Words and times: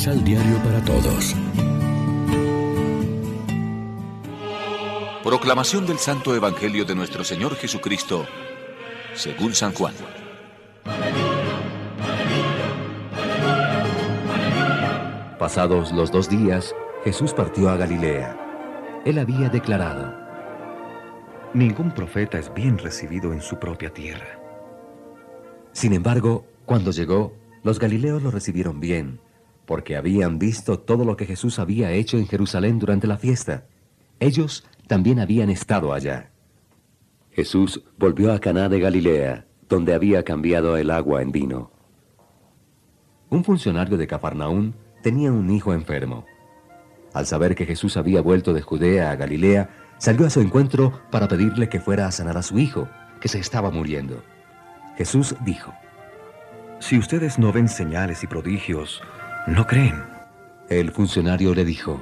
Misal 0.00 0.24
Diario 0.24 0.56
para 0.64 0.82
Todos. 0.82 1.36
Proclamación 5.22 5.84
del 5.84 5.98
Santo 5.98 6.34
Evangelio 6.34 6.86
de 6.86 6.94
nuestro 6.94 7.22
Señor 7.22 7.54
Jesucristo, 7.56 8.24
según 9.12 9.54
San 9.54 9.74
Juan. 9.74 9.92
Pasados 15.38 15.92
los 15.92 16.10
dos 16.10 16.30
días, 16.30 16.74
Jesús 17.04 17.34
partió 17.34 17.68
a 17.68 17.76
Galilea. 17.76 19.02
Él 19.04 19.18
había 19.18 19.50
declarado, 19.50 20.14
Ningún 21.52 21.92
profeta 21.92 22.38
es 22.38 22.50
bien 22.54 22.78
recibido 22.78 23.34
en 23.34 23.42
su 23.42 23.58
propia 23.58 23.90
tierra. 23.90 24.40
Sin 25.72 25.92
embargo, 25.92 26.46
cuando 26.64 26.90
llegó, 26.90 27.34
los 27.62 27.78
galileos 27.78 28.22
lo 28.22 28.30
recibieron 28.30 28.80
bien, 28.80 29.20
porque 29.66 29.96
habían 29.96 30.38
visto 30.38 30.78
todo 30.78 31.04
lo 31.04 31.16
que 31.16 31.26
Jesús 31.26 31.58
había 31.58 31.92
hecho 31.92 32.18
en 32.18 32.26
Jerusalén 32.26 32.78
durante 32.78 33.06
la 33.06 33.18
fiesta. 33.18 33.66
Ellos 34.18 34.66
también 34.86 35.20
habían 35.20 35.50
estado 35.50 35.92
allá. 35.92 36.30
Jesús 37.30 37.82
volvió 37.96 38.32
a 38.32 38.40
Caná 38.40 38.68
de 38.68 38.80
Galilea, 38.80 39.46
donde 39.68 39.94
había 39.94 40.24
cambiado 40.24 40.76
el 40.76 40.90
agua 40.90 41.22
en 41.22 41.30
vino. 41.30 41.70
Un 43.28 43.44
funcionario 43.44 43.96
de 43.96 44.08
Cafarnaún 44.08 44.74
tenía 45.02 45.30
un 45.30 45.48
hijo 45.50 45.72
enfermo. 45.72 46.26
Al 47.14 47.26
saber 47.26 47.54
que 47.54 47.66
Jesús 47.66 47.96
había 47.96 48.20
vuelto 48.20 48.52
de 48.52 48.62
Judea 48.62 49.12
a 49.12 49.16
Galilea, 49.16 49.70
salió 49.98 50.26
a 50.26 50.30
su 50.30 50.40
encuentro 50.40 51.00
para 51.10 51.28
pedirle 51.28 51.68
que 51.68 51.80
fuera 51.80 52.06
a 52.06 52.12
sanar 52.12 52.36
a 52.36 52.42
su 52.42 52.58
hijo, 52.58 52.88
que 53.20 53.28
se 53.28 53.38
estaba 53.38 53.70
muriendo. 53.70 54.24
Jesús 54.96 55.36
dijo, 55.44 55.72
Si 56.80 56.98
ustedes 56.98 57.38
no 57.38 57.52
ven 57.52 57.68
señales 57.68 58.24
y 58.24 58.26
prodigios, 58.26 59.02
no 59.46 59.66
creen. 59.66 60.04
El 60.68 60.90
funcionario 60.92 61.54
le 61.54 61.64
dijo, 61.64 62.00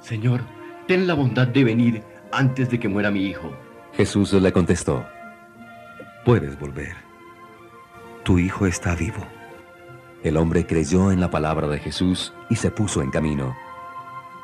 Señor, 0.00 0.42
ten 0.86 1.06
la 1.06 1.14
bondad 1.14 1.46
de 1.48 1.64
venir 1.64 2.02
antes 2.32 2.70
de 2.70 2.78
que 2.78 2.88
muera 2.88 3.10
mi 3.10 3.26
hijo. 3.26 3.52
Jesús 3.94 4.32
le 4.32 4.52
contestó, 4.52 5.04
Puedes 6.24 6.58
volver. 6.58 6.94
Tu 8.24 8.38
hijo 8.38 8.66
está 8.66 8.94
vivo. 8.94 9.26
El 10.22 10.36
hombre 10.36 10.66
creyó 10.66 11.10
en 11.10 11.20
la 11.20 11.30
palabra 11.30 11.66
de 11.66 11.78
Jesús 11.78 12.32
y 12.48 12.56
se 12.56 12.70
puso 12.70 13.02
en 13.02 13.10
camino. 13.10 13.56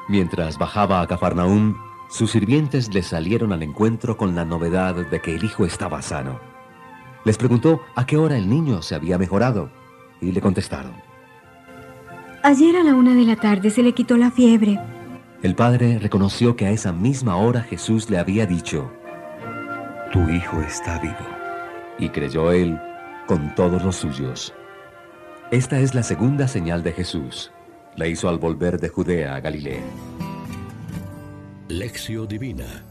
Mientras 0.09 0.59
bajaba 0.59 1.01
a 1.01 1.07
Cafarnaúm, 1.07 1.77
sus 2.11 2.33
sirvientes 2.33 2.93
le 2.93 3.03
salieron 3.03 3.53
al 3.53 3.63
encuentro 3.63 4.17
con 4.17 4.35
la 4.35 4.45
novedad 4.45 4.95
de 4.95 5.21
que 5.21 5.35
el 5.35 5.45
hijo 5.45 5.67
estaba 5.67 6.03
sano. 6.03 6.41
Les 7.25 7.37
preguntó 7.37 7.83
a 7.95 8.07
qué 8.07 8.17
hora 8.17 8.37
el 8.37 8.49
niño 8.49 8.83
se 8.83 8.95
había 8.95 9.19
mejorado 9.19 9.71
y 10.21 10.33
le 10.33 10.41
contestaron. 10.41 11.08
Ayer 12.43 12.77
a 12.77 12.83
la 12.85 12.95
una 12.95 13.15
de 13.15 13.25
la 13.25 13.37
tarde 13.37 13.71
se 13.71 13.83
le 13.83 13.93
quitó 13.93 14.17
la 14.17 14.31
fiebre. 14.31 14.79
El 15.43 15.55
padre 15.55 15.99
reconoció 15.99 16.57
que 16.57 16.67
a 16.67 16.71
esa 16.71 16.93
misma 16.93 17.37
hora 17.37 17.63
Jesús 17.63 18.11
le 18.11 18.19
había 18.19 18.47
dicho, 18.47 18.91
Tu 20.13 20.21
hijo 20.31 20.61
está 20.63 20.99
vivo. 20.99 21.15
y 22.01 22.09
creyó 22.11 22.53
él 22.53 22.79
con 23.27 23.55
todos 23.57 23.83
los 23.83 23.97
suyos. 23.97 24.55
Esta 25.51 25.81
es 25.81 25.95
la 25.95 26.03
segunda 26.05 26.47
señal 26.47 26.83
de 26.85 26.93
Jesús. 26.93 27.51
La 27.97 28.07
hizo 28.07 28.29
al 28.29 28.39
volver 28.39 28.79
de 28.79 28.89
Judea 28.89 29.35
a 29.35 29.41
Galilea. 29.41 29.83
Lección 31.69 32.29
Divina. 32.29 32.85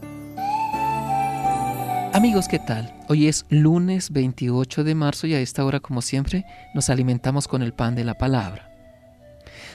Amigos, 2.12 2.48
¿qué 2.48 2.58
tal? 2.58 2.92
Hoy 3.08 3.28
es 3.28 3.46
lunes 3.48 4.10
28 4.12 4.84
de 4.84 4.94
marzo 4.94 5.26
y 5.26 5.34
a 5.34 5.40
esta 5.40 5.64
hora, 5.64 5.80
como 5.80 6.02
siempre, 6.02 6.44
nos 6.74 6.90
alimentamos 6.90 7.48
con 7.48 7.62
el 7.62 7.72
pan 7.72 7.94
de 7.94 8.04
la 8.04 8.14
palabra. 8.14 8.67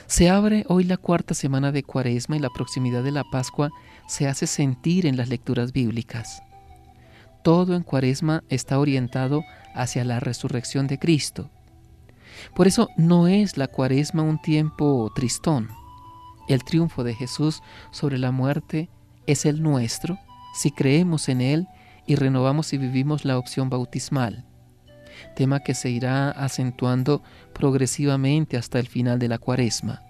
Se 0.06 0.28
abre 0.28 0.64
hoy 0.68 0.84
la 0.84 0.96
cuarta 0.96 1.34
semana 1.34 1.72
de 1.72 1.82
Cuaresma 1.82 2.36
y 2.36 2.40
la 2.40 2.50
proximidad 2.50 3.02
de 3.02 3.10
la 3.10 3.24
Pascua 3.24 3.70
se 4.06 4.28
hace 4.28 4.46
sentir 4.46 5.06
en 5.06 5.16
las 5.16 5.28
lecturas 5.28 5.72
bíblicas. 5.72 6.42
Todo 7.42 7.74
en 7.74 7.82
Cuaresma 7.82 8.44
está 8.48 8.78
orientado 8.78 9.42
hacia 9.74 10.04
la 10.04 10.20
resurrección 10.20 10.86
de 10.86 10.98
Cristo. 10.98 11.50
Por 12.54 12.66
eso 12.66 12.88
no 12.96 13.28
es 13.28 13.56
la 13.56 13.66
Cuaresma 13.66 14.22
un 14.22 14.40
tiempo 14.40 15.10
tristón. 15.14 15.68
El 16.48 16.64
triunfo 16.64 17.04
de 17.04 17.14
Jesús 17.14 17.62
sobre 17.90 18.18
la 18.18 18.30
muerte 18.30 18.90
es 19.26 19.46
el 19.46 19.62
nuestro 19.62 20.18
si 20.54 20.70
creemos 20.70 21.28
en 21.28 21.40
Él 21.40 21.66
y 22.06 22.14
renovamos 22.14 22.72
y 22.72 22.78
vivimos 22.78 23.24
la 23.24 23.38
opción 23.38 23.70
bautismal, 23.70 24.44
tema 25.34 25.60
que 25.60 25.74
se 25.74 25.90
irá 25.90 26.30
acentuando 26.30 27.22
progresivamente 27.52 28.56
hasta 28.56 28.78
el 28.78 28.86
final 28.86 29.18
de 29.18 29.28
la 29.28 29.38
cuaresma. 29.38 30.02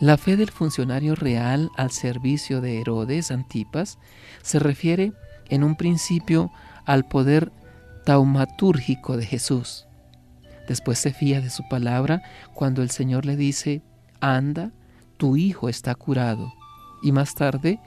La 0.00 0.16
fe 0.16 0.36
del 0.36 0.50
funcionario 0.50 1.14
real 1.14 1.70
al 1.76 1.90
servicio 1.90 2.60
de 2.60 2.80
Herodes 2.80 3.30
Antipas 3.30 3.98
se 4.42 4.58
refiere 4.58 5.12
en 5.48 5.64
un 5.64 5.76
principio 5.76 6.50
al 6.84 7.06
poder 7.06 7.52
taumatúrgico 8.04 9.16
de 9.16 9.26
Jesús. 9.26 9.86
Después 10.68 10.98
se 10.98 11.12
fía 11.12 11.40
de 11.40 11.50
su 11.50 11.66
palabra 11.68 12.22
cuando 12.54 12.82
el 12.82 12.90
Señor 12.90 13.24
le 13.24 13.36
dice, 13.36 13.82
anda, 14.20 14.72
tu 15.16 15.36
hijo 15.36 15.68
está 15.68 15.94
curado. 15.94 16.52
Y 17.02 17.12
más 17.12 17.34
tarde, 17.34 17.80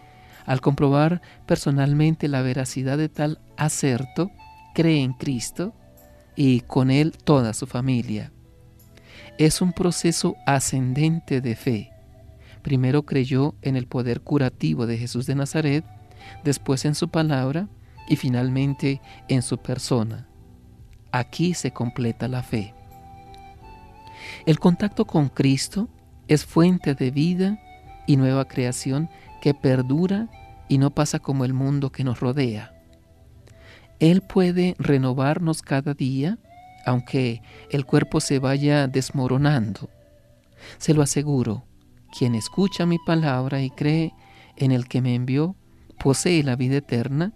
al 0.45 0.61
comprobar 0.61 1.21
personalmente 1.45 2.27
la 2.27 2.41
veracidad 2.41 2.97
de 2.97 3.09
tal 3.09 3.39
acerto, 3.57 4.31
cree 4.73 5.03
en 5.03 5.13
Cristo 5.13 5.73
y 6.39 6.61
con 6.61 6.89
él 6.89 7.11
toda 7.25 7.53
su 7.53 7.67
familia. 7.67 8.31
Es 9.37 9.61
un 9.61 9.73
proceso 9.73 10.37
ascendente 10.45 11.41
de 11.41 11.57
fe. 11.57 11.91
Primero 12.61 13.03
creyó 13.03 13.55
en 13.61 13.75
el 13.75 13.87
poder 13.87 14.21
curativo 14.21 14.87
de 14.87 14.97
Jesús 14.97 15.25
de 15.25 15.35
Nazaret, 15.35 15.83
después 16.45 16.85
en 16.85 16.95
su 16.95 17.09
palabra 17.09 17.67
y 18.07 18.15
finalmente 18.15 19.01
en 19.27 19.41
su 19.41 19.57
persona. 19.57 20.29
Aquí 21.11 21.53
se 21.55 21.71
completa 21.71 22.29
la 22.29 22.41
fe. 22.41 22.73
El 24.45 24.59
contacto 24.59 25.03
con 25.03 25.27
Cristo 25.27 25.89
es 26.29 26.45
fuente 26.45 26.95
de 26.95 27.11
vida 27.11 27.59
y 28.07 28.15
nueva 28.15 28.47
creación 28.47 29.09
que 29.41 29.53
perdura 29.53 30.29
y 30.69 30.77
no 30.77 30.91
pasa 30.91 31.19
como 31.19 31.43
el 31.43 31.53
mundo 31.53 31.91
que 31.91 32.05
nos 32.05 32.21
rodea. 32.21 32.78
Él 33.99 34.21
puede 34.21 34.75
renovarnos 34.79 35.61
cada 35.61 35.93
día, 35.93 36.37
aunque 36.85 37.41
el 37.69 37.85
cuerpo 37.85 38.19
se 38.21 38.39
vaya 38.39 38.87
desmoronando. 38.87 39.89
Se 40.77 40.93
lo 40.93 41.01
aseguro, 41.01 41.65
quien 42.17 42.35
escucha 42.35 42.85
mi 42.85 42.97
palabra 42.99 43.61
y 43.61 43.69
cree 43.69 44.13
en 44.55 44.71
el 44.71 44.87
que 44.87 45.01
me 45.01 45.15
envió, 45.15 45.55
posee 45.99 46.43
la 46.43 46.55
vida 46.55 46.77
eterna 46.77 47.33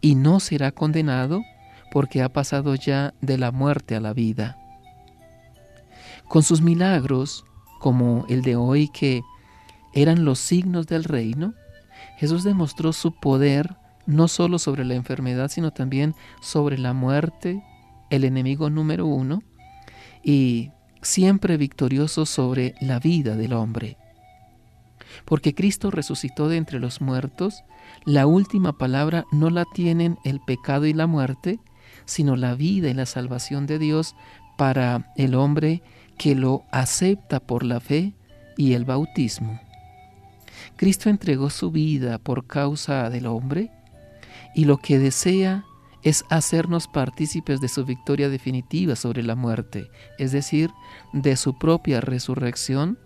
y 0.00 0.14
no 0.14 0.40
será 0.40 0.72
condenado 0.72 1.42
porque 1.90 2.22
ha 2.22 2.32
pasado 2.32 2.74
ya 2.74 3.14
de 3.20 3.38
la 3.38 3.52
muerte 3.52 3.94
a 3.94 4.00
la 4.00 4.12
vida. 4.12 4.58
Con 6.28 6.42
sus 6.42 6.60
milagros, 6.60 7.44
como 7.78 8.26
el 8.28 8.42
de 8.42 8.56
hoy 8.56 8.88
que 8.88 9.22
eran 9.94 10.24
los 10.24 10.38
signos 10.38 10.86
del 10.86 11.04
reino, 11.04 11.54
Jesús 12.18 12.44
demostró 12.44 12.92
su 12.92 13.12
poder 13.12 13.76
no 14.06 14.28
solo 14.28 14.58
sobre 14.58 14.84
la 14.84 14.94
enfermedad, 14.94 15.50
sino 15.50 15.72
también 15.72 16.14
sobre 16.40 16.78
la 16.78 16.92
muerte, 16.92 17.62
el 18.10 18.24
enemigo 18.24 18.70
número 18.70 19.06
uno, 19.06 19.42
y 20.22 20.70
siempre 21.02 21.56
victorioso 21.56 22.26
sobre 22.26 22.74
la 22.80 22.98
vida 22.98 23.36
del 23.36 23.52
hombre. 23.52 23.96
Porque 25.24 25.54
Cristo 25.54 25.90
resucitó 25.90 26.48
de 26.48 26.56
entre 26.56 26.78
los 26.78 27.00
muertos, 27.00 27.64
la 28.04 28.26
última 28.26 28.76
palabra 28.76 29.24
no 29.32 29.50
la 29.50 29.64
tienen 29.64 30.18
el 30.24 30.40
pecado 30.40 30.86
y 30.86 30.92
la 30.92 31.06
muerte, 31.06 31.60
sino 32.04 32.36
la 32.36 32.54
vida 32.54 32.88
y 32.88 32.94
la 32.94 33.06
salvación 33.06 33.66
de 33.66 33.78
Dios 33.78 34.14
para 34.56 35.12
el 35.16 35.34
hombre 35.34 35.82
que 36.18 36.34
lo 36.34 36.64
acepta 36.70 37.40
por 37.40 37.62
la 37.62 37.80
fe 37.80 38.14
y 38.56 38.72
el 38.72 38.84
bautismo. 38.84 39.60
Cristo 40.76 41.10
entregó 41.10 41.50
su 41.50 41.70
vida 41.70 42.18
por 42.18 42.46
causa 42.46 43.10
del 43.10 43.26
hombre 43.26 43.70
y 44.56 44.64
lo 44.64 44.78
que 44.78 44.98
desea 44.98 45.66
es 46.02 46.24
hacernos 46.30 46.88
partícipes 46.88 47.60
de 47.60 47.68
su 47.68 47.84
victoria 47.84 48.30
definitiva 48.30 48.96
sobre 48.96 49.22
la 49.22 49.34
muerte, 49.34 49.90
es 50.18 50.32
decir, 50.32 50.70
de 51.12 51.36
su 51.36 51.58
propia 51.58 52.00
resurrección 52.00 52.98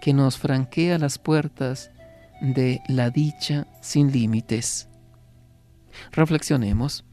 que 0.00 0.14
nos 0.14 0.38
franquea 0.38 0.98
las 0.98 1.18
puertas 1.18 1.90
de 2.40 2.80
la 2.88 3.10
dicha 3.10 3.66
sin 3.82 4.10
límites. 4.10 4.88
Reflexionemos. 6.12 7.04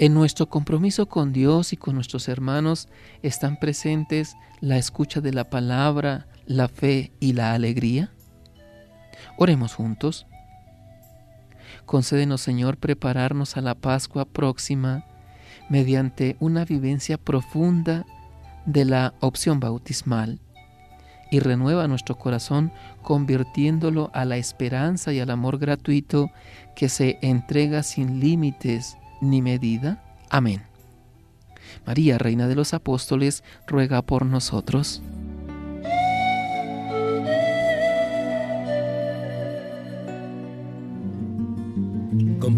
En 0.00 0.14
nuestro 0.14 0.48
compromiso 0.48 1.08
con 1.08 1.32
Dios 1.32 1.72
y 1.72 1.76
con 1.76 1.94
nuestros 1.94 2.28
hermanos 2.28 2.88
están 3.22 3.60
presentes 3.60 4.34
la 4.58 4.78
escucha 4.78 5.20
de 5.20 5.32
la 5.32 5.48
palabra, 5.48 6.26
la 6.46 6.66
fe 6.66 7.12
y 7.20 7.34
la 7.34 7.54
alegría. 7.54 8.10
Oremos 9.38 9.74
juntos. 9.74 10.26
Concédenos, 11.86 12.40
Señor, 12.40 12.76
prepararnos 12.76 13.56
a 13.56 13.60
la 13.60 13.74
Pascua 13.74 14.24
próxima 14.24 15.04
mediante 15.68 16.36
una 16.40 16.64
vivencia 16.64 17.18
profunda 17.18 18.06
de 18.66 18.84
la 18.84 19.14
opción 19.20 19.60
bautismal 19.60 20.40
y 21.30 21.38
renueva 21.40 21.88
nuestro 21.88 22.18
corazón 22.18 22.72
convirtiéndolo 23.02 24.10
a 24.12 24.24
la 24.24 24.36
esperanza 24.36 25.12
y 25.12 25.20
al 25.20 25.30
amor 25.30 25.58
gratuito 25.58 26.30
que 26.74 26.88
se 26.88 27.18
entrega 27.22 27.82
sin 27.82 28.20
límites 28.20 28.96
ni 29.20 29.40
medida. 29.40 30.02
Amén. 30.28 30.62
María, 31.86 32.18
Reina 32.18 32.48
de 32.48 32.56
los 32.56 32.74
Apóstoles, 32.74 33.44
ruega 33.66 34.02
por 34.02 34.26
nosotros. 34.26 35.02